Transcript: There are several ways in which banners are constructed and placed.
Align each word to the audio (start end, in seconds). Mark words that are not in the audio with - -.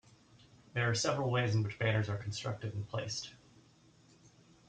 There 0.73 0.89
are 0.89 0.95
several 0.95 1.29
ways 1.29 1.53
in 1.53 1.61
which 1.61 1.77
banners 1.77 2.09
are 2.09 2.17
constructed 2.17 2.73
and 2.73 2.87
placed. 2.89 3.35